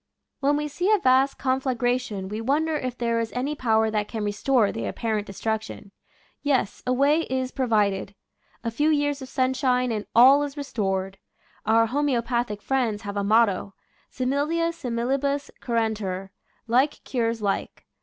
[0.39, 4.07] When we see a vast conflagration we won der if there is any power that
[4.07, 5.91] can restore the apparent destruction.
[6.41, 8.15] Yes, a way is provided;
[8.63, 11.19] a few years of sunshine and all is restored.
[11.67, 13.75] Our homeopathic friends have a motto,"
[14.17, 16.31] Similia similibus curantur
[16.77, 17.85] "—"Like cures like."